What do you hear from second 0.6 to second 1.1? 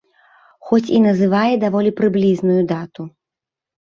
Хоць і